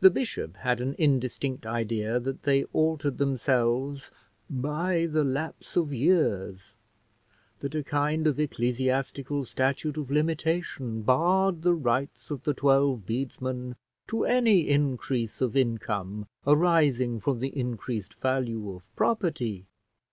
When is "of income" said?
15.40-16.26